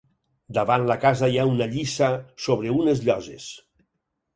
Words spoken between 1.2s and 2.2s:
hi ha una lliça